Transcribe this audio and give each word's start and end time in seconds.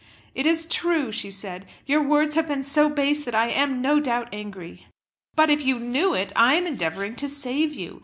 "It 0.33 0.47
is 0.47 0.65
true," 0.65 1.11
she 1.11 1.29
said, 1.29 1.67
"your 1.85 2.01
words 2.01 2.33
have 2.33 2.47
been 2.47 2.63
so 2.63 2.89
base 2.89 3.23
that 3.23 3.35
I 3.35 3.49
am 3.49 3.83
no 3.83 3.99
doubt 3.99 4.29
angry." 4.33 4.87
"But 5.35 5.51
if 5.51 5.63
you 5.63 5.77
knew 5.79 6.15
it, 6.15 6.33
I 6.35 6.55
am 6.55 6.65
endeavouring 6.65 7.15
to 7.17 7.29
save 7.29 7.75
you. 7.75 7.99